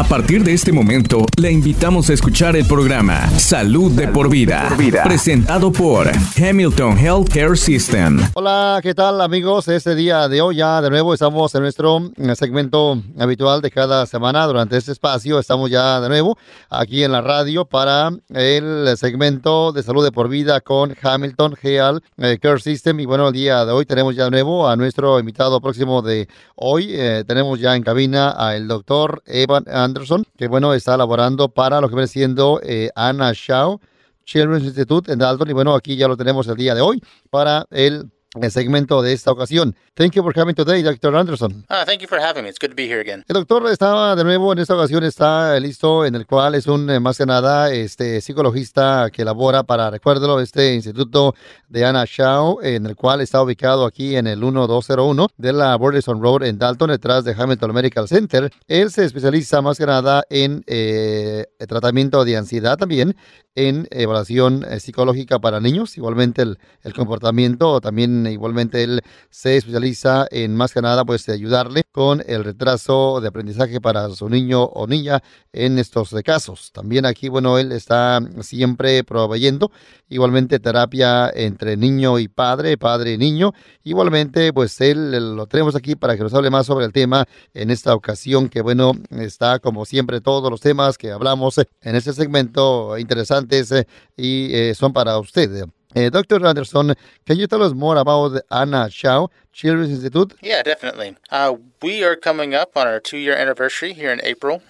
[0.00, 4.74] A partir de este momento, le invitamos a escuchar el programa Salud de por vida,
[5.04, 8.18] presentado por Hamilton Healthcare System.
[8.32, 9.68] Hola, ¿qué tal amigos?
[9.68, 14.46] Este día de hoy ya de nuevo estamos en nuestro segmento habitual de cada semana.
[14.46, 16.38] Durante este espacio estamos ya de nuevo
[16.70, 22.02] aquí en la radio para el segmento de salud de por vida con Hamilton Health
[22.16, 23.00] eh, Care System.
[23.00, 26.26] Y bueno, el día de hoy tenemos ya de nuevo a nuestro invitado próximo de
[26.56, 26.86] hoy.
[26.88, 31.88] Eh, tenemos ya en cabina al doctor Evan Anderson, que bueno, está laborando para lo
[31.88, 33.80] que viene siendo eh, Anna Shaw
[34.24, 35.50] Children's Institute en Dalton.
[35.50, 39.12] Y bueno, aquí ya lo tenemos el día de hoy para el el segmento de
[39.12, 39.74] esta ocasión.
[39.94, 41.14] Thank you for coming today, Dr.
[41.16, 41.64] Anderson.
[41.68, 42.48] Uh, thank you for having me.
[42.48, 43.24] It's good to be here again.
[43.28, 46.88] El doctor está de nuevo en esta ocasión está listo en el cual es un
[46.90, 51.34] eh, más que nada este psicologista que labora para recuérdelo este instituto
[51.68, 56.22] de Anna Shaw en el cual está ubicado aquí en el 1201 de la Burleson
[56.22, 58.52] Road en Dalton detrás de Hamilton Medical Center.
[58.68, 63.16] Él se especializa más que nada en eh, tratamiento de ansiedad también
[63.54, 70.26] en evaluación eh, psicológica para niños, igualmente el, el comportamiento también igualmente él se especializa
[70.30, 74.86] en más que nada pues ayudarle con el retraso de aprendizaje para su niño o
[74.86, 76.70] niña en estos casos.
[76.72, 79.70] También aquí, bueno, él está siempre proveyendo
[80.08, 83.52] igualmente terapia entre niño y padre, padre y niño.
[83.84, 87.70] Igualmente, pues él lo tenemos aquí para que nos hable más sobre el tema en
[87.70, 92.98] esta ocasión que, bueno, está como siempre todos los temas que hablamos en este segmento
[92.98, 95.66] interesantes eh, y eh, son para usted.
[95.94, 96.44] Uh, Dr.
[96.46, 96.94] Anderson,
[97.26, 100.34] can you tell us more about Anna Shaw Children's Institute?
[100.40, 101.16] Yeah, definitely.
[101.30, 104.62] Uh, we are coming up on our two year anniversary here in April.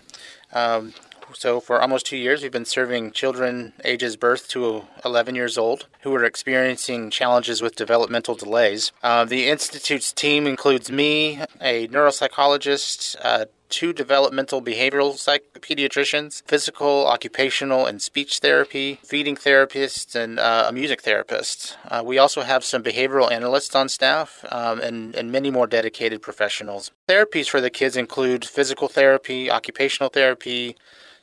[0.53, 0.95] Um,
[1.35, 5.87] so, for almost two years, we've been serving children ages birth to 11 years old
[6.01, 8.91] who are experiencing challenges with developmental delays.
[9.03, 13.17] Uh, the Institute's team includes me, a neuropsychologist,
[13.71, 20.73] two developmental behavioral psych pediatricians, physical, occupational, and speech therapy, feeding therapists, and uh, a
[20.73, 21.77] music therapist.
[21.89, 26.21] Uh, we also have some behavioral analysts on staff um, and, and many more dedicated
[26.21, 26.91] professionals.
[27.09, 30.77] Therapies for the kids include physical therapy, occupational therapy,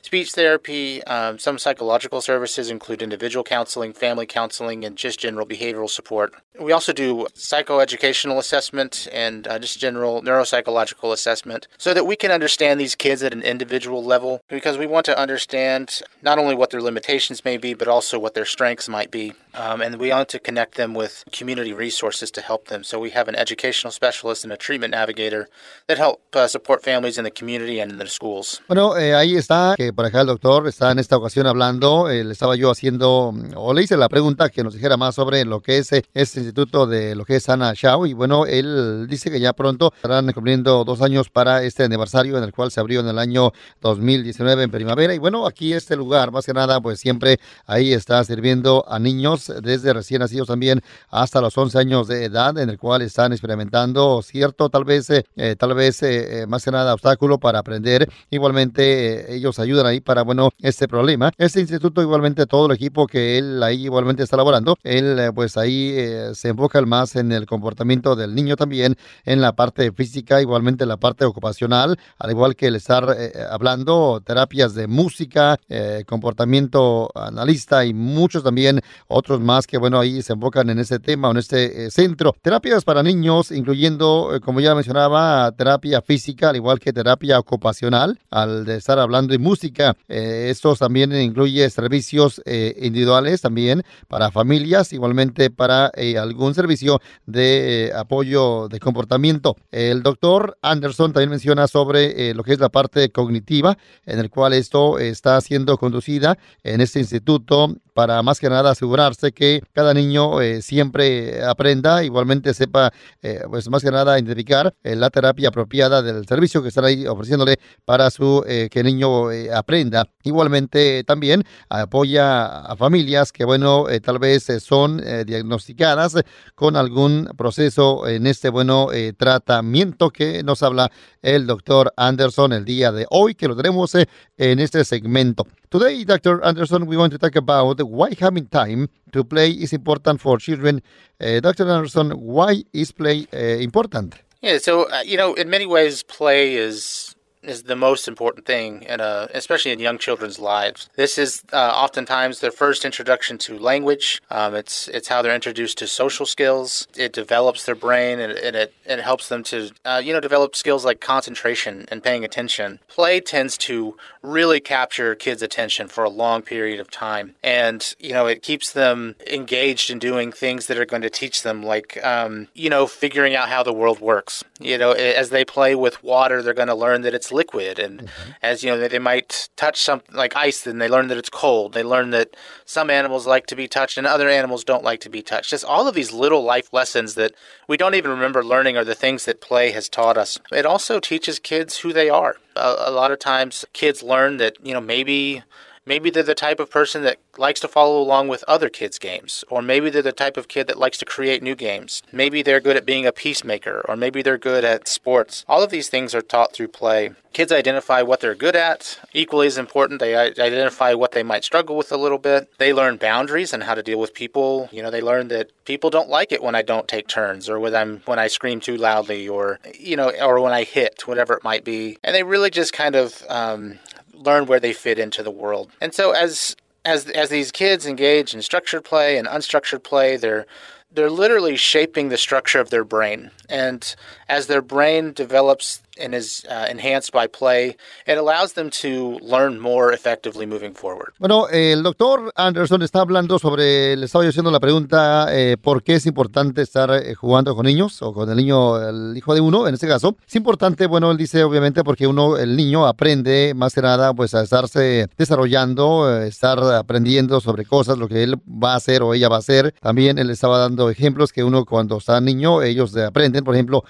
[0.08, 1.04] speech therapy.
[1.04, 6.32] Um, some psychological services include individual counseling, family counseling, and just general behavioral support.
[6.58, 12.30] We also do psychoeducational assessment and uh, just general neuropsychological assessment so that we can
[12.30, 16.70] understand these kids at an individual level because we want to understand not only what
[16.70, 19.34] their limitations may be, but also what their strengths might be.
[19.54, 22.82] Um, and we want to connect them with community resources to help them.
[22.82, 25.48] So we have an educational specialist and a treatment navigator
[25.86, 28.60] that help uh, support families in the community and in the schools.
[28.68, 32.08] Bueno, eh, ahí está, que por acá el doctor está en esta ocasión hablando.
[32.08, 35.44] Eh, le estaba yo haciendo, o le hice la pregunta que nos dijera más sobre
[35.44, 38.06] lo que es eh, este instituto de lo que es Ana Shao.
[38.06, 42.44] Y bueno, él dice que ya pronto estarán cumpliendo dos años para este aniversario en
[42.44, 43.50] el cual se abrió en el año
[43.80, 45.14] 2019 en primavera.
[45.14, 49.52] Y bueno, aquí este lugar, más que nada, pues siempre ahí está sirviendo a niños
[49.64, 54.22] desde recién nacidos también hasta los 11 años de edad, en el cual están experimentando
[54.22, 56.04] cierto, tal vez, eh, tal vez
[56.46, 58.08] más que nada obstáculo para aprender.
[58.30, 61.32] Igualmente ellos ayudan ahí para, bueno, este problema.
[61.36, 65.94] Este instituto igualmente todo el equipo que él ahí igualmente está laborando, él pues ahí
[66.34, 70.88] se enfoca más en el comportamiento del niño también, en la parte física, igualmente en
[70.88, 73.16] la parte ocupacional, al igual que el estar
[73.50, 75.58] hablando terapias de música,
[76.06, 81.30] comportamiento analista y muchos también otros más que, bueno, ahí se enfocan en este tema,
[81.30, 82.34] en este eh, centro.
[82.42, 88.18] Terapias para niños, incluyendo, eh, como ya mencionaba, terapia física, al igual que terapia ocupacional,
[88.30, 89.67] al de estar hablando de música.
[90.08, 95.90] Eh, estos también incluye servicios individuales también para familias, igualmente para
[96.20, 99.56] algún servicio de apoyo de comportamiento.
[99.70, 104.52] El doctor Anderson también menciona sobre lo que es la parte cognitiva, en el cual
[104.52, 110.40] esto está siendo conducida en este instituto para más que nada asegurarse que cada niño
[110.40, 112.92] eh, siempre aprenda, igualmente sepa,
[113.22, 117.08] eh, pues más que nada identificar eh, la terapia apropiada del servicio que están ahí
[117.08, 120.08] ofreciéndole para su que el niño aprenda.
[120.22, 126.16] Igualmente también apoya a familias que, bueno, tal vez son diagnosticadas
[126.54, 130.90] con algún proceso en este, bueno, tratamiento que nos habla
[131.22, 135.46] el doctor Anderson el día de hoy, que lo tenemos en este segmento.
[135.68, 136.40] Today, Dr.
[136.44, 140.82] Anderson, we want to talk about why having time to play is important for children.
[141.18, 141.68] Dr.
[141.68, 143.26] Anderson, why is play
[143.60, 144.14] important?
[144.40, 147.16] Yeah, so, uh, you know, in many ways, play is
[147.48, 150.88] is the most important thing, in a, especially in young children's lives.
[150.96, 154.20] This is uh, oftentimes their first introduction to language.
[154.30, 156.86] Um, it's it's how they're introduced to social skills.
[156.96, 160.20] It develops their brain and, and it and it helps them to uh, you know
[160.20, 162.80] develop skills like concentration and paying attention.
[162.88, 168.12] Play tends to really capture kids' attention for a long period of time, and you
[168.12, 171.98] know it keeps them engaged in doing things that are going to teach them, like
[172.04, 174.44] um, you know figuring out how the world works.
[174.60, 178.00] You know, as they play with water, they're going to learn that it's liquid, and
[178.00, 178.30] mm-hmm.
[178.42, 181.72] as you know, they might touch something like ice, then they learn that it's cold.
[181.72, 185.08] They learn that some animals like to be touched and other animals don't like to
[185.08, 185.50] be touched.
[185.50, 187.32] Just all of these little life lessons that
[187.68, 190.38] we don't even remember learning are the things that play has taught us.
[190.52, 192.36] It also teaches kids who they are.
[192.56, 195.42] A, a lot of times, kids learn that you know maybe
[195.88, 199.44] maybe they're the type of person that likes to follow along with other kids' games,
[199.48, 202.02] or maybe they're the type of kid that likes to create new games.
[202.12, 205.44] Maybe they're good at being a peacemaker, or maybe they're good at sports.
[205.48, 207.12] All of these things are taught through play.
[207.32, 208.98] Kids identify what they're good at.
[209.12, 212.50] Equally as important, they identify what they might struggle with a little bit.
[212.58, 214.68] They learn boundaries and how to deal with people.
[214.72, 217.60] You know, they learn that people don't like it when I don't take turns, or
[217.60, 221.34] when I'm when I scream too loudly, or you know, or when I hit, whatever
[221.34, 221.98] it might be.
[222.02, 223.78] And they really just kind of um,
[224.18, 225.70] learn where they fit into the world.
[225.80, 230.46] And so as as as these kids engage in structured play and unstructured play, they're
[230.90, 233.30] they're literally shaping the structure of their brain.
[233.48, 233.94] And
[234.28, 239.60] as their brain develops and is uh, enhanced by play, it allows them to learn
[239.60, 241.12] more effectively moving forward.
[241.18, 245.94] Bueno, el doctor Anderson está hablando sobre, le estaba haciendo la pregunta, eh, ¿por qué
[245.94, 249.66] es importante estar eh, jugando con niños o con el niño, el hijo de uno,
[249.66, 250.16] en este caso?
[250.26, 254.34] Es importante, bueno, él dice obviamente porque uno, el niño aprende más que nada pues
[254.34, 259.14] a estarse desarrollando, eh, estar aprendiendo sobre cosas, lo que él va a hacer o
[259.14, 259.74] ella va a hacer.
[259.80, 263.84] También él estaba dando ejemplos que uno cuando está niño, ellos aprenden, por ejemplo,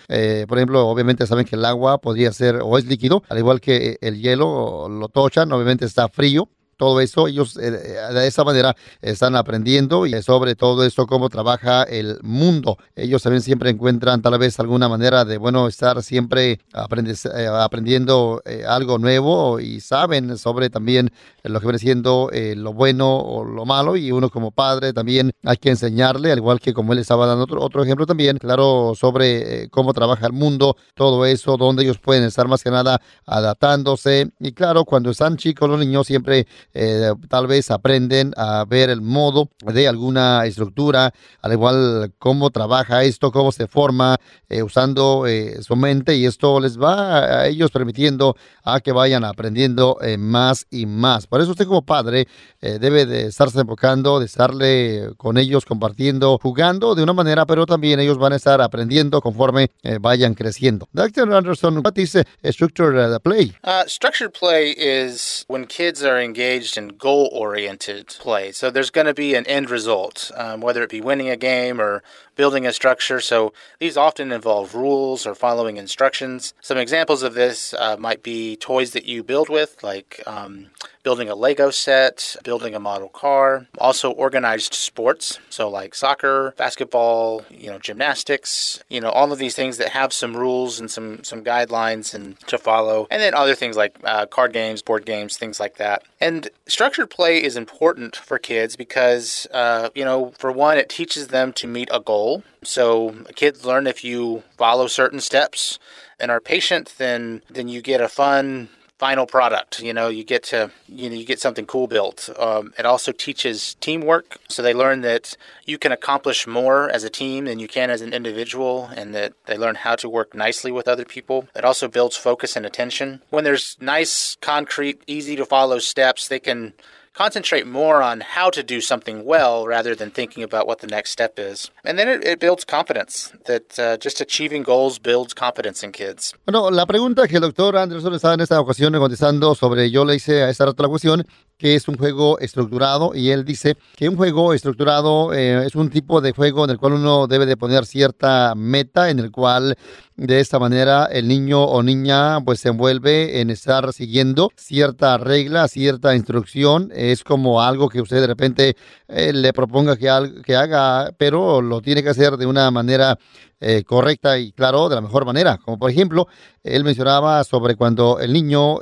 [0.48, 3.98] por ejemplo, obviamente saben que el agua podría ser o es líquido, al igual que
[4.00, 6.48] el hielo lo tochan, obviamente está frío,
[6.78, 11.28] todo eso, ellos eh, eh, de esa manera están aprendiendo y sobre todo esto cómo
[11.28, 12.78] trabaja el mundo.
[12.94, 18.98] Ellos también siempre encuentran tal vez alguna manera de, bueno, estar siempre eh, aprendiendo algo
[18.98, 21.10] nuevo y saben sobre también
[21.42, 25.56] lo que viene siendo lo bueno o lo malo y uno como padre también hay
[25.56, 29.68] que enseñarle, al igual que como él estaba dando otro, otro ejemplo también, claro, sobre
[29.70, 34.52] cómo trabaja el mundo, todo eso, donde ellos pueden estar más que nada adaptándose y
[34.52, 39.48] claro, cuando están chicos los niños siempre eh, tal vez aprenden a ver el modo
[39.60, 41.12] de alguna estructura,
[41.42, 44.16] al igual cómo trabaja esto, cómo se forma,
[44.48, 49.24] eh, usando eh, su mente y esto les va a ellos permitiendo a que vayan
[49.24, 51.26] aprendiendo más y más.
[51.26, 52.28] Por eso usted como padre
[52.60, 57.98] debe de estarse enfocando, de estarle con ellos compartiendo, jugando de una manera, pero también
[58.00, 60.88] ellos van a estar aprendiendo conforme vayan creciendo.
[60.92, 61.32] Dr.
[61.32, 62.16] Anderson, what is
[62.50, 63.56] structured play?
[63.64, 68.50] Uh, structured play is when kids are engaged engaged in goal oriented play.
[68.50, 71.80] So there's going to be an end result, um, whether it be winning a game
[71.80, 72.02] or
[72.38, 73.20] building a structure.
[73.20, 76.54] So these often involve rules or following instructions.
[76.62, 80.70] Some examples of this uh, might be toys that you build with, like um,
[81.02, 83.66] building a Lego set, building a model car.
[83.78, 89.56] Also organized sports, so like soccer, basketball, you know, gymnastics, you know, all of these
[89.56, 93.08] things that have some rules and some some guidelines and to follow.
[93.10, 96.04] And then other things like uh, card games, board games, things like that.
[96.20, 101.28] And structured play is important for kids because, uh, you know, for one, it teaches
[101.28, 102.42] them to meet a goal goal.
[102.62, 105.78] So kids learn if you follow certain steps
[106.20, 109.80] and are patient, then then you get a fun final product.
[109.80, 112.28] You know, you get to you know you get something cool built.
[112.38, 117.10] Um, it also teaches teamwork, so they learn that you can accomplish more as a
[117.10, 120.72] team than you can as an individual, and that they learn how to work nicely
[120.72, 121.48] with other people.
[121.54, 123.22] It also builds focus and attention.
[123.30, 126.72] When there's nice, concrete, easy to follow steps, they can
[127.18, 131.10] concentrate more on how to do something well rather than thinking about what the next
[131.10, 131.70] step is.
[131.84, 136.32] And then it, it builds confidence, that uh, just achieving goals builds confidence in kids.
[136.46, 140.14] Bueno, la pregunta que el doctor Anderson estaba en esta ocasión contestando sobre, yo le
[140.14, 141.26] hice a esta otra cuestión,
[141.58, 145.90] que es un juego estructurado y él dice que un juego estructurado eh, es un
[145.90, 149.76] tipo de juego en el cual uno debe de poner cierta meta en el cual
[150.14, 155.66] de esta manera el niño o niña pues se envuelve en estar siguiendo cierta regla,
[155.66, 156.92] cierta instrucción.
[156.94, 158.76] Es como algo que usted de repente
[159.08, 163.18] eh, le proponga que, haga, pero lo tiene que hacer de una manera
[163.60, 165.58] eh, correcta y claro, de la mejor manera.
[165.58, 166.28] Como por ejemplo,
[166.62, 168.78] él mencionaba sobre cuando el niño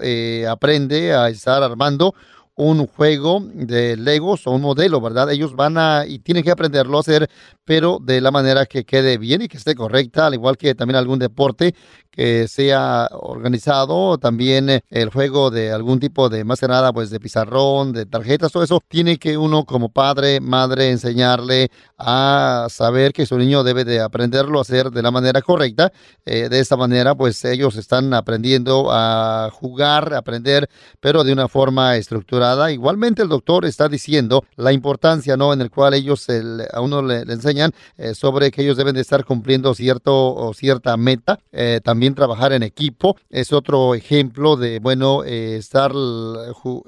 [0.47, 2.15] aprende a estar armando
[2.57, 5.31] un juego de Legos o un modelo, ¿verdad?
[5.31, 7.29] Ellos van a y tienen que aprenderlo a hacer,
[7.65, 10.97] pero de la manera que quede bien y que esté correcta, al igual que también
[10.97, 11.75] algún deporte
[12.11, 17.11] que sea organizado, también eh, el juego de algún tipo de, más que nada, pues
[17.11, 23.13] de pizarrón, de tarjetas, todo eso, tiene que uno como padre, madre, enseñarle a saber
[23.13, 25.93] que su niño debe de aprenderlo a hacer de la manera correcta.
[26.25, 30.71] Eh, de esta manera, pues ellos están aprendiendo a jugar, aprender,
[31.01, 32.46] pero de una forma estructurada.
[32.71, 35.53] Igualmente el doctor está diciendo la importancia, ¿no?
[35.53, 36.27] En el cual ellos
[36.73, 40.97] a uno le, enseñan eh, sobre que ellos deben de estar cumpliendo cierto o cierta
[40.97, 41.39] meta.
[41.83, 43.17] también trabajar en equipo.
[43.31, 45.93] Es otro ejemplo de, bueno, eh, estar,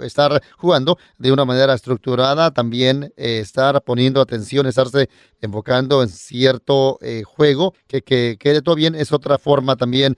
[0.02, 5.08] estar jugando de una manera estructurada, también eh, estar poniendo atención, estarse
[5.40, 8.94] enfocando en cierto eh, juego, que, que quede todo bien.
[8.94, 10.16] Es otra forma también,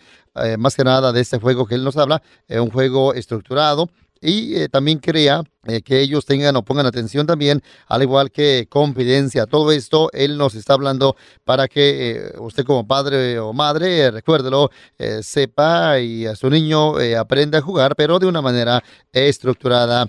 [0.59, 3.91] más que nada, de este juego que él nos habla, un juego estructurado
[4.21, 9.45] y también crea eh, que ellos tengan o pongan atención también, al igual que confidencia.
[9.45, 14.71] Todo esto él nos está hablando para que eh, usted como padre o madre, recuérdelo,
[14.99, 20.07] eh, sepa y a su niño aprenda a jugar, pero de una manera estructurada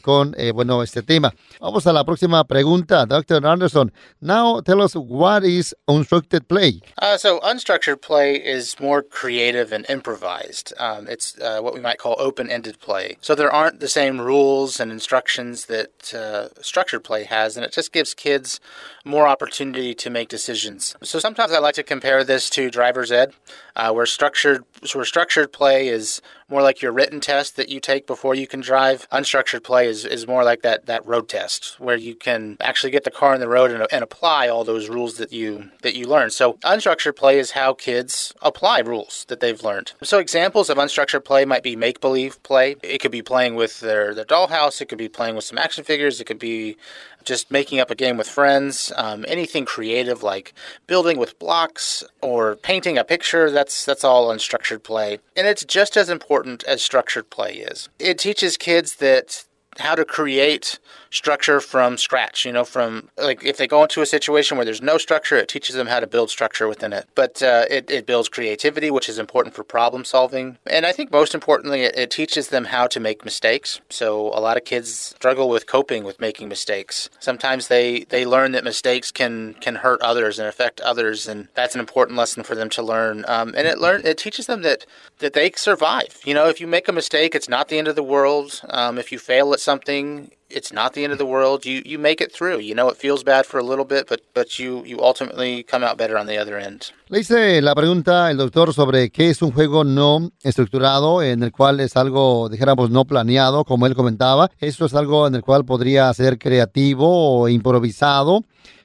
[0.00, 1.34] con, bueno, este tema.
[1.60, 3.46] Vamos a la próxima pregunta, Dr.
[3.46, 3.92] Anderson.
[4.20, 6.80] Now tell us what is unstructured play.
[7.00, 10.72] Uh, so unstructured play is more creative and improvised.
[10.78, 13.16] Um, it's uh, what we might call open-ended play.
[13.20, 17.72] So there aren't the same rules and instructions that uh, structured play has, and it
[17.72, 18.60] just gives kids
[19.04, 20.96] more opportunity to make decisions.
[21.02, 23.32] So sometimes I like to compare this to driver's ed,
[23.76, 28.06] uh, where structured where structured play is more like your written test that you take
[28.06, 29.08] before you can drive.
[29.10, 33.04] Unstructured play is, is more like that that road test where you can actually get
[33.04, 36.06] the car in the road and, and apply all those rules that you that you
[36.06, 36.30] learn.
[36.30, 39.92] So unstructured play is how kids apply rules that they've learned.
[40.02, 42.76] So examples of unstructured play might be make believe play.
[42.82, 44.80] It could be playing with their their dollhouse.
[44.80, 46.20] It could be playing with some action figures.
[46.20, 46.76] It could be
[47.24, 50.54] just making up a game with friends, um, anything creative like
[50.86, 55.18] building with blocks or painting a picture, that's that's all unstructured play.
[55.36, 57.88] And it's just as important as structured play is.
[57.98, 59.44] It teaches kids that
[59.78, 60.78] how to create
[61.10, 62.44] structure from scratch.
[62.44, 65.48] You know, from like if they go into a situation where there's no structure, it
[65.48, 67.06] teaches them how to build structure within it.
[67.14, 70.58] But uh, it, it builds creativity, which is important for problem solving.
[70.66, 73.80] And I think most importantly, it, it teaches them how to make mistakes.
[73.90, 77.08] So a lot of kids struggle with coping with making mistakes.
[77.20, 81.74] Sometimes they, they learn that mistakes can, can hurt others and affect others, and that's
[81.74, 83.24] an important lesson for them to learn.
[83.28, 84.86] Um, and it learn it teaches them that
[85.18, 86.20] that they survive.
[86.24, 88.60] You know, if you make a mistake, it's not the end of the world.
[88.68, 91.64] Um, if you fail at something, it's not the end of the world.
[91.64, 92.60] You you make it through.
[92.60, 95.82] You know it feels bad for a little bit, but but you you ultimately come
[95.82, 96.92] out better on the other end.
[97.08, 101.52] Le hice la pregunta el doctor sobre qué es un juego no estructurado, en el
[101.52, 104.50] cual es algo, dijéramos, no planeado, como él comentaba.
[104.60, 108.42] Esto es algo en el cual podría ser creativo o improvisado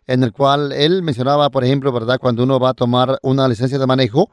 [0.10, 2.18] en el cual él mencionaba, por ejemplo, ¿verdad?
[2.20, 4.32] Cuando uno va a tomar una licencia de manejo,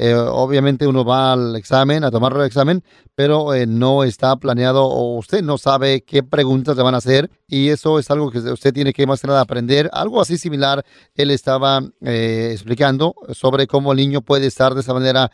[0.00, 2.84] eh, obviamente uno va al examen, a tomar el examen,
[3.16, 7.28] pero eh, no está planeado o usted no sabe qué preguntas le van a hacer
[7.48, 9.90] y eso es algo que usted tiene que más que nada aprender.
[9.92, 10.84] Algo así similar
[11.16, 15.32] él estaba eh, explicando sobre cómo el niño puede estar de esa manera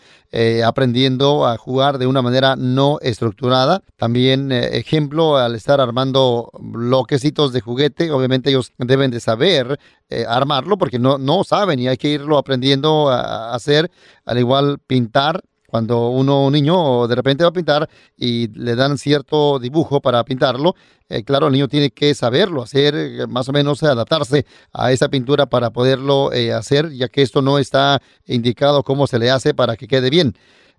[0.66, 3.83] aprendiendo a jugar de una manera no estructurada.
[3.97, 9.78] También ejemplo, al estar armando bloquecitos de juguete, obviamente ellos deben de saber
[10.26, 13.92] armarlo porque no, no saben y hay que irlo aprendiendo a hacer,
[14.25, 14.53] al igual
[14.87, 15.42] pintar,
[15.75, 20.25] cuando uno, un niño, de repente va a pintar y le dan cierto dibujo para
[20.25, 20.76] pintarlo,
[21.08, 25.08] eh, claro, el niño tiene que saberlo, hacer, eh, más o menos adaptarse a esa
[25.08, 29.52] pintura para poderlo eh, hacer, ya que esto no está indicado cómo se le hace
[29.52, 30.34] para que quede bien.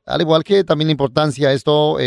[0.06, 1.98] Al igual que también la importancia, esto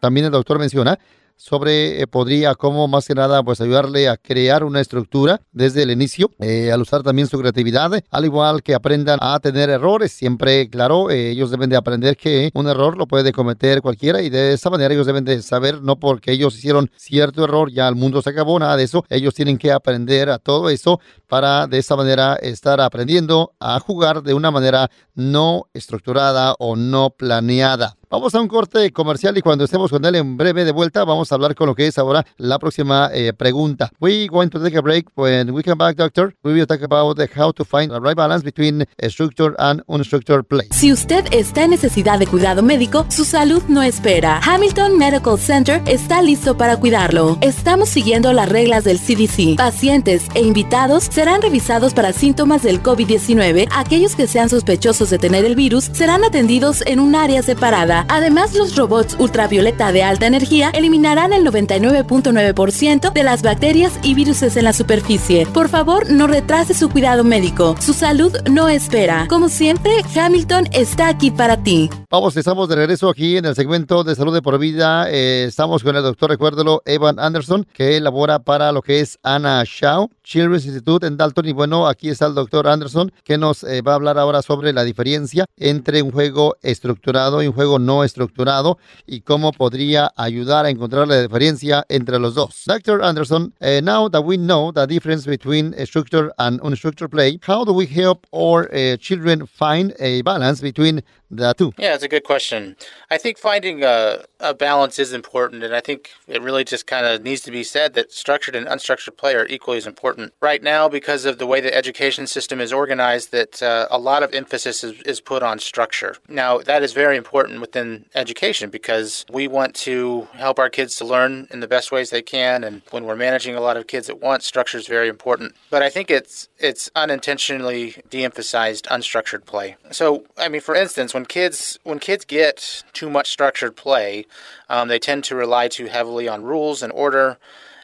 [0.00, 0.98] también el doctor menciona,
[1.40, 5.90] sobre eh, podría como más que nada pues ayudarle a crear una estructura desde el
[5.90, 10.12] inicio eh, al usar también su creatividad al igual que aprendan a tener errores.
[10.12, 14.28] Siempre claro eh, ellos deben de aprender que un error lo puede cometer cualquiera y
[14.28, 17.94] de esa manera ellos deben de saber no porque ellos hicieron cierto error ya el
[17.94, 19.04] mundo se acabó nada de eso.
[19.08, 24.22] Ellos tienen que aprender a todo eso para de esa manera estar aprendiendo a jugar
[24.22, 29.62] de una manera no estructurada o no planeada Vamos a un corte comercial y cuando
[29.62, 32.26] estemos con él en breve de vuelta vamos a hablar con lo que es ahora
[32.38, 33.92] la próxima eh, pregunta.
[34.00, 35.12] We going to take a break.
[35.14, 38.42] When we come back, doctor, we will talk about how to find the right balance
[38.42, 40.66] between structured and unstructured play.
[40.72, 44.40] Si usted está en necesidad de cuidado médico, su salud no espera.
[44.42, 47.38] Hamilton Medical Center está listo para cuidarlo.
[47.42, 49.56] Estamos siguiendo las reglas del CDC.
[49.56, 53.68] Pacientes e invitados serán revisados para síntomas del COVID-19.
[53.70, 58.54] Aquellos que sean sospechosos de tener el virus serán atendidos en un área separada Además,
[58.54, 64.64] los robots ultravioleta de alta energía eliminarán el 99.9% de las bacterias y virus en
[64.64, 65.44] la superficie.
[65.46, 67.76] Por favor, no retrase su cuidado médico.
[67.78, 69.26] Su salud no espera.
[69.28, 71.90] Como siempre, Hamilton está aquí para ti.
[72.08, 75.10] Vamos, estamos de regreso aquí en el segmento de salud de por vida.
[75.10, 79.62] Eh, estamos con el doctor, recuérdelo, Evan Anderson, que labora para lo que es Anna
[79.66, 81.46] Shaw Children's Institute en Dalton.
[81.46, 84.72] Y bueno, aquí está el doctor Anderson, que nos eh, va a hablar ahora sobre
[84.72, 90.66] la diferencia entre un juego estructurado y un juego no estructurado y cómo podría ayudar
[90.66, 92.62] a encontrar la diferencia entre los dos.
[92.66, 93.02] Dr.
[93.02, 97.72] Anderson, uh, now that we know the difference between structured and unstructured play, how do
[97.72, 101.72] we help our uh, children find a balance between the two?
[101.78, 102.76] Yeah, it's a good question.
[103.10, 107.06] I think finding a, a balance is important, and I think it really just kind
[107.06, 110.32] of needs to be said that structured and unstructured play are equally as important.
[110.40, 114.22] Right now, because of the way the education system is organized, that uh, a lot
[114.22, 116.16] of emphasis is, is put on structure.
[116.28, 121.04] Now, that is very important within education because we want to help our kids to
[121.04, 124.08] learn in the best ways they can, and when we're managing a lot of kids
[124.08, 125.54] at once, structure is very important.
[125.70, 129.76] But I think it's it's unintentionally de-emphasized unstructured play.
[129.90, 134.26] So, I mean, for instance, when kids when kids get too much structured play,
[134.68, 137.38] um, they tend to rely too heavily on rules and order,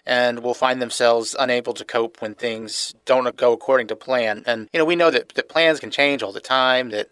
[0.05, 4.45] and will find themselves unable to cope when things don't go according to plan.
[4.47, 6.91] And you know, we know that, that plans can change all the time.
[6.91, 7.09] That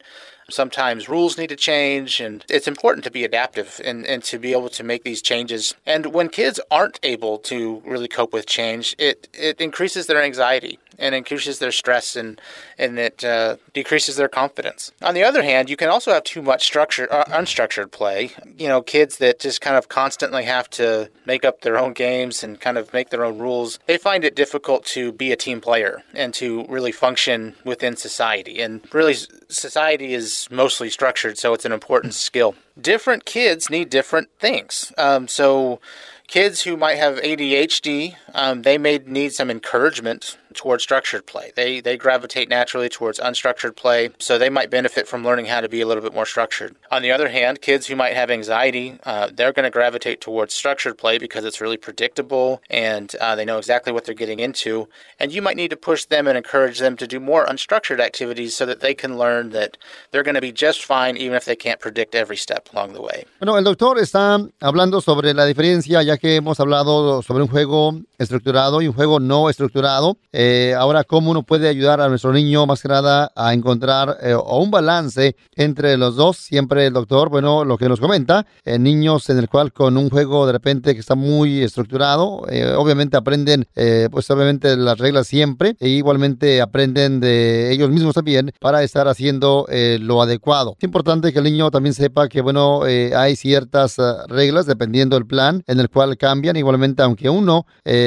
[0.50, 4.52] Sometimes rules need to change, and it's important to be adaptive and, and to be
[4.52, 5.75] able to make these changes.
[5.87, 10.78] And when kids aren't able to really cope with change, it, it increases their anxiety
[10.99, 12.41] and increases their stress and
[12.79, 14.93] and it uh, decreases their confidence.
[15.03, 18.31] On the other hand, you can also have too much structured uh, unstructured play.
[18.59, 22.43] You know, kids that just kind of constantly have to make up their own games
[22.43, 23.79] and kind of make their own rules.
[23.87, 28.61] They find it difficult to be a team player and to really function within society.
[28.61, 29.15] And really,
[29.49, 32.55] society is mostly structured, so it's an important skill.
[32.81, 34.93] Different kids need different things.
[34.99, 35.81] Um, so
[36.27, 41.52] kids who might have ADHD, um, they may need some encouragement towards structured play.
[41.54, 45.68] They they gravitate naturally towards unstructured play, so they might benefit from learning how to
[45.68, 46.76] be a little bit more structured.
[46.90, 50.54] On the other hand, kids who might have anxiety, uh, they're going to gravitate towards
[50.54, 54.88] structured play because it's really predictable and uh, they know exactly what they're getting into.
[55.18, 58.56] And you might need to push them and encourage them to do more unstructured activities
[58.56, 59.76] so that they can learn that
[60.11, 63.02] they're going to be just fine even if they can't predict every step along the
[63.02, 63.26] way.
[63.40, 67.94] Bueno, el doctor está hablando sobre la diferencia, ya que hemos hablado sobre un juego
[68.18, 70.16] estructurado y un juego no estructurado.
[70.32, 74.19] Eh, Eh, ahora, ¿cómo uno puede ayudar a nuestro niño más que nada a encontrar
[74.21, 76.37] eh, un balance entre los dos?
[76.37, 80.11] Siempre el doctor, bueno, lo que nos comenta, eh, niños en el cual con un
[80.11, 82.43] juego de repente que está muy estructurado,
[82.76, 83.67] obviamente aprenden,
[84.11, 89.67] pues obviamente las reglas siempre, e igualmente aprenden de ellos mismos también para estar haciendo
[90.00, 90.76] lo adecuado.
[90.78, 93.97] Es importante que el niño también sepa que, bueno, hay ciertas
[94.28, 97.67] reglas dependiendo del plan en el cual cambian, igualmente aunque uno,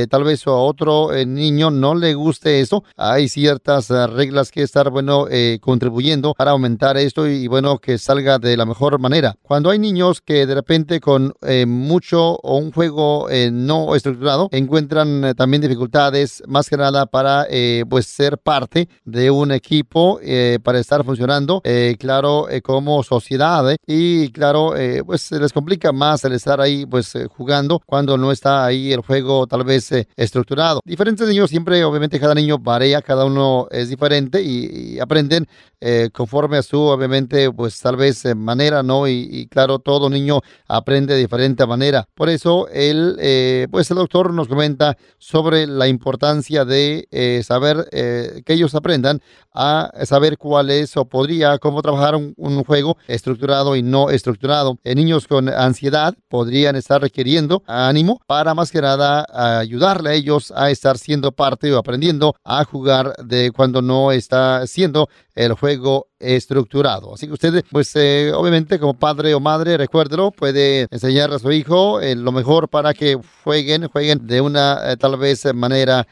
[0.10, 4.62] tal vez a otro niño no le gusta guste eso, hay ciertas eh, reglas que
[4.62, 9.36] estar, bueno, eh, contribuyendo para aumentar esto y, bueno, que salga de la mejor manera.
[9.42, 15.36] Cuando hay niños que de repente con eh, mucho o un juego no estructurado encuentran
[15.36, 17.48] también dificultades, más que nada para,
[17.90, 20.20] pues, ser parte de un equipo,
[20.64, 21.62] para estar funcionando,
[21.98, 24.74] claro, como sociedad y, claro,
[25.06, 29.02] pues se les complica más el estar ahí, pues, jugando cuando no está ahí el
[29.02, 30.82] juego tal vez estructurado.
[30.84, 35.48] Diferentes niños siempre, obviamente, cada niño varía, cada uno es diferente y, aprenden
[35.80, 39.08] eh, conforme a su, obviamente, pues tal vez eh, manera, ¿no?
[39.08, 42.08] Y, claro, todo niño aprende de diferente manera.
[42.16, 47.08] Por eso, él, eh, pues el doctor nos comenta sobre la importancia de
[47.44, 49.22] saber que ellos aprendan
[49.54, 54.78] a saber cuál es o podría, cómo trabajar un, un juego estructurado y no estructurado.
[54.84, 59.26] niños con ansiedad podrían estar requiriendo ánimo para más que nada
[59.60, 62.07] ayudarle a ellos a estar siendo parte o aprendiendo
[62.44, 67.14] a jugar de cuando no está siendo el juego estructurado.
[67.14, 71.52] Así que usted, pues eh, obviamente como padre o madre, recuérdelo, puede enseñar a su
[71.52, 76.08] hijo eh, lo mejor para que jueguen, jueguen de una eh, tal vez manera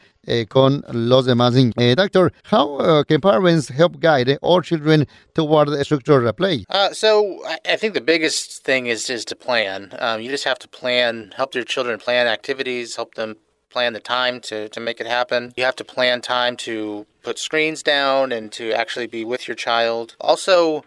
[0.48, 1.74] con los demás niños.
[1.94, 6.64] doctor, how can parents help guide all children toward structured play?
[6.68, 9.92] Uh, so I think the biggest thing is is to plan.
[10.00, 13.36] Um, you just have to plan, help your children plan activities, help them
[13.76, 15.52] plan the time to, to make it happen.
[15.54, 19.54] You have to plan time to put screens down and to actually be with your
[19.54, 20.16] child.
[20.18, 20.82] Also,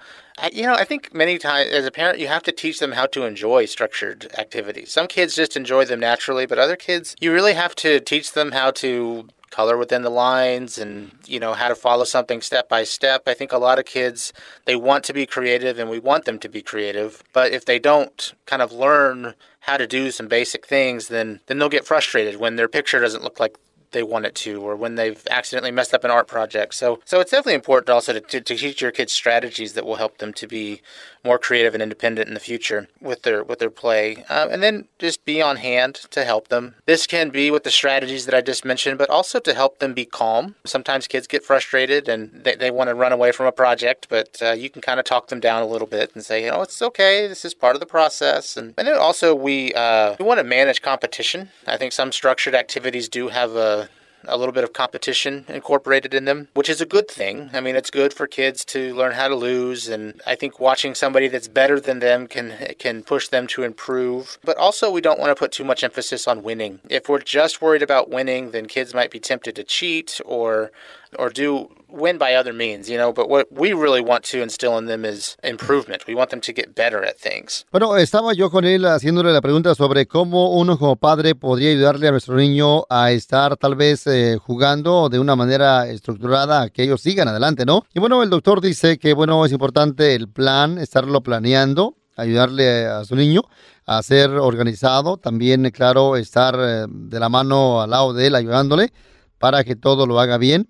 [0.52, 3.06] you know, I think many times as a parent, you have to teach them how
[3.06, 4.92] to enjoy structured activities.
[4.92, 8.54] Some kids just enjoy them naturally, but other kids, you really have to teach them
[8.54, 12.84] how to color within the lines and you know how to follow something step by
[12.84, 14.32] step i think a lot of kids
[14.66, 17.80] they want to be creative and we want them to be creative but if they
[17.80, 19.34] don't kind of learn
[19.70, 23.24] how to do some basic things then then they'll get frustrated when their picture doesn't
[23.24, 23.56] look like
[23.92, 26.74] they want it to or when they've accidentally messed up an art project.
[26.74, 29.96] So so it's definitely important also to, to, to, teach your kids strategies that will
[29.96, 30.82] help them to be
[31.24, 34.24] more creative and independent in the future with their with their play.
[34.30, 36.76] Um, and then just be on hand to help them.
[36.86, 39.94] This can be with the strategies that I just mentioned, but also to help them
[39.94, 40.56] be calm.
[40.66, 44.42] Sometimes kids get frustrated and they, they want to run away from a project, but
[44.42, 46.62] uh, you can kind of talk them down a little bit and say, you know,
[46.62, 47.28] it's okay.
[47.28, 48.58] This is part of the process.
[48.58, 51.50] And, and then also we, uh, we want to manage competition.
[51.68, 53.90] I think some structured activities do have a
[54.26, 57.50] a little bit of competition incorporated in them, which is a good thing.
[57.54, 60.96] I mean, it's good for kids to learn how to lose, and I think watching
[60.96, 64.38] somebody that's better than them can can push them to improve.
[64.44, 66.80] But also, we don't want to put too much emphasis on winning.
[66.90, 70.72] If we're just worried about winning, then kids might be tempted to cheat or
[71.18, 74.78] or do win by other means, you know, but what we really want to instill
[74.78, 76.06] in them is improvement.
[76.08, 77.66] We want them to get better at things.
[77.72, 82.08] Bueno, estaba yo con él haciéndole la pregunta sobre cómo uno como padre podría ayudarle
[82.08, 87.02] a nuestro niño a estar tal vez eh, jugando de una manera estructurada, que ellos
[87.02, 87.86] sigan adelante, ¿no?
[87.94, 93.04] Y bueno, el doctor dice que, bueno, es importante el plan, estarlo planeando, ayudarle a
[93.06, 93.42] su niño
[93.86, 98.94] a ser organizado, también, claro, estar eh, de la mano al lado de él, ayudándole
[99.40, 100.68] para que todo lo haga bien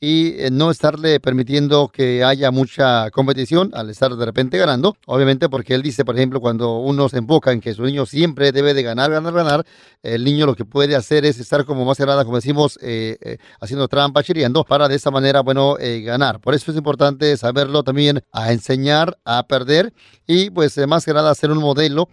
[0.00, 4.96] y eh, no estarle permitiendo que haya mucha competición al estar de repente ganando.
[5.06, 8.50] Obviamente porque él dice, por ejemplo, cuando uno se enfoca en que su niño siempre
[8.50, 9.66] debe de ganar, ganar, ganar,
[10.02, 13.36] el niño lo que puede hacer es estar como más cerrada, como decimos, eh, eh,
[13.60, 16.40] haciendo trampa, chiriando, para de esa manera, bueno, ganar.
[16.40, 19.92] Por eso es importante saberlo también a enseñar a perder
[20.26, 22.08] y pues más que nada hacer un modelo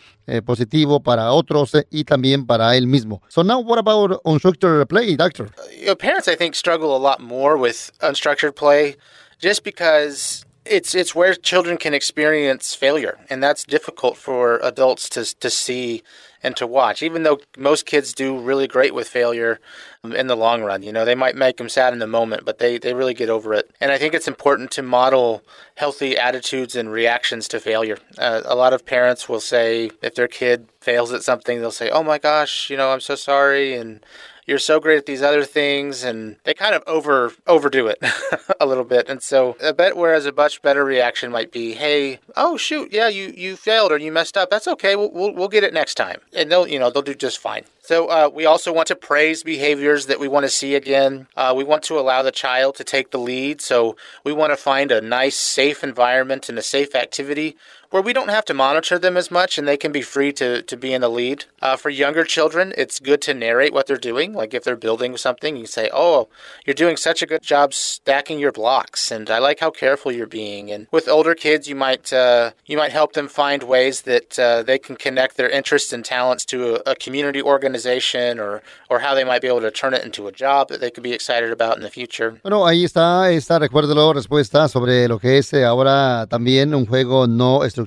[0.45, 3.21] positivo para otros y también para él mismo.
[3.30, 5.50] So now what about unstructured play, doctor?
[5.89, 8.96] Uh, parents, I think, struggle a lot more with with unstructured play
[9.40, 13.18] just because it's it's where children can experience failure.
[13.30, 16.04] And that's difficult for adults to to see
[16.44, 19.60] and to watch even though most kids do really great with failure
[20.04, 20.84] in the long run.
[20.84, 23.30] You know they might make them sad in the moment but they they really get
[23.30, 23.72] over it.
[23.80, 25.42] And i think it's important to model
[25.76, 27.98] healthy attitudes and reactions to failure.
[28.18, 31.90] Uh, a lot of parents will say if their kid fails at something they'll say
[31.90, 34.02] oh my gosh you know i'm so sorry and
[34.47, 37.99] you're so great at these other things and they kind of over overdo it
[38.60, 39.10] a little bit.
[39.10, 43.10] And so a bet whereas a much better reaction might be hey oh shoot yeah
[43.10, 44.49] you you failed or you messed up.
[44.49, 44.95] That's okay.
[44.95, 46.21] We'll, we'll, we'll get it next time.
[46.33, 47.65] And they'll you know they'll do just fine.
[47.81, 51.27] So uh, we also want to praise behaviors that we want to see again.
[51.38, 53.62] Uh, we want to allow the child to take the lead.
[53.62, 57.55] So we want to find a nice, safe environment and a safe activity
[57.89, 60.62] where we don't have to monitor them as much and they can be free to,
[60.62, 61.45] to be in the lead.
[61.62, 64.34] Uh, for younger children, it's good to narrate what they're doing.
[64.34, 66.28] Like if they're building something, you say, Oh,
[66.65, 70.28] you're doing such a good job stacking your blocks, and I like how careful you're
[70.28, 70.71] being.
[70.71, 74.63] And with older kids, you might, uh, you might help them find ways that uh,
[74.63, 79.13] they can connect their interests and talents to a, a community organization or, or how
[79.15, 81.52] they might be able to turn it into a job that they could be excited
[81.52, 82.39] about in the future.
[82.43, 87.63] Bueno, ahí está esta, recuérdelo, respuesta sobre lo que es ahora también un juego no
[87.63, 87.87] estructurado.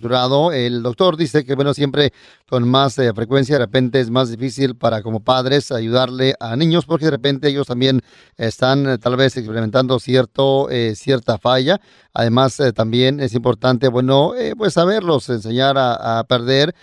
[0.52, 2.12] El doctor dice que, bueno, siempre
[2.48, 6.86] con más eh, frecuencia de repente es más difícil para como padres ayudarle a niños
[6.86, 8.00] porque de repente ellos también
[8.36, 11.80] están eh, tal vez experimentando cierto, cierta falla.
[12.12, 16.74] Además, también es importante, bueno, pues saberlos, enseñar a perder,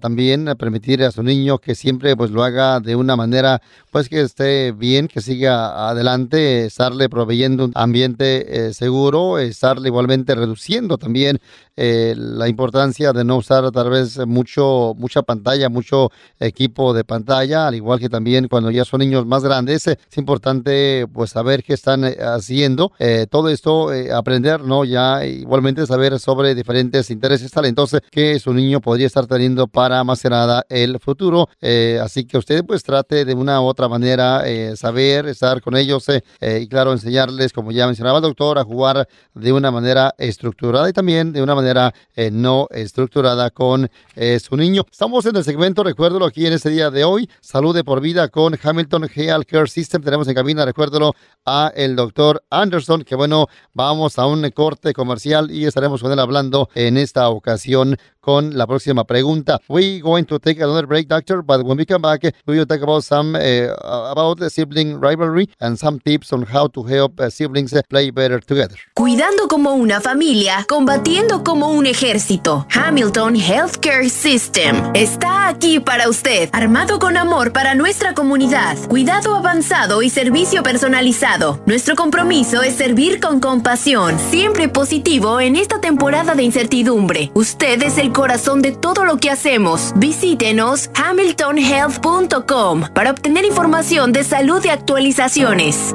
[0.00, 4.20] también permitir a su niño que siempre pues lo haga de una manera pues que
[4.20, 11.40] esté bien, que siga adelante, estarle proveyendo un ambiente eh, seguro, estarle igualmente reduciendo también
[11.76, 17.66] eh, la importancia de no usar tal vez mucho mucha pantalla, mucho equipo de pantalla,
[17.66, 21.74] al igual que también cuando ya son niños más grandes, es importante pues saber qué
[21.74, 22.92] están eh, haciendo,
[23.30, 24.84] todo esto aprender, ¿no?
[24.84, 30.64] Ya igualmente saber sobre diferentes intereses, talentos que su niño podría estar teniendo para nada
[30.68, 31.48] el futuro.
[31.60, 35.76] Eh, así que usted pues trate de una u otra manera eh, saber, estar con
[35.76, 36.22] ellos eh,
[36.62, 40.92] y claro, enseñarles, como ya mencionaba el doctor, a jugar de una manera estructurada y
[40.92, 41.94] también de una manera
[42.32, 43.90] no estructurada con
[44.40, 44.84] su niño.
[44.90, 48.28] Estamos en el segmento, recuérdelo aquí en este día de hoy, Salud de por vida
[48.28, 50.02] con Hamilton Health Care System.
[50.02, 55.50] Tenemos en cabina, recuérdelo, a el doctor Anderson, que bueno, vamos a un corte comercial
[55.50, 57.96] y estaremos con él hablando en esta ocasión
[58.30, 59.60] con la próxima pregunta.
[59.68, 62.80] We going to take another break, doctor, but when we come back, we will talk
[62.80, 67.28] about some uh, about the sibling rivalry and some tips on how to help uh,
[67.28, 68.76] siblings play better together.
[68.94, 72.68] Cuidando como una familia, combatiendo como un ejército.
[72.72, 80.02] Hamilton Healthcare System está aquí para usted, armado con amor para nuestra comunidad, cuidado avanzado
[80.02, 81.60] y servicio personalizado.
[81.66, 87.32] Nuestro compromiso es servir con compasión, siempre positivo en esta temporada de incertidumbre.
[87.34, 89.94] Usted es el corazón de todo lo que hacemos.
[89.96, 95.94] Visítenos hamiltonhealth.com para obtener información de salud y actualizaciones.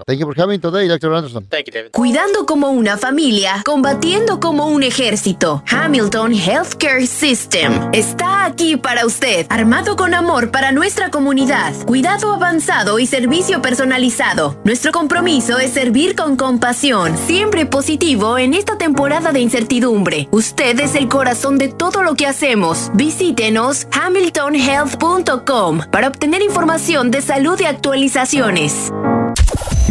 [0.06, 1.14] Thank you for coming today, Dr.
[1.14, 1.48] Anderson.
[1.48, 1.92] Thank you, David.
[1.92, 5.64] Cuidando como una familia, combatiendo como un ejército.
[5.70, 13.00] Hamilton Healthcare System está aquí para usted, armado con amor para nuestra comunidad, cuidado avanzado
[13.00, 14.60] y servicio personalizado.
[14.64, 20.28] Nuestro compromiso es servir con compasión, siempre positivo en esta temporada de incertidumbre.
[20.32, 22.92] Usted es el corazón de todo lo que hacemos.
[22.94, 28.92] Visítenos hamiltonhealth.com para obtener información de salud y actualizaciones.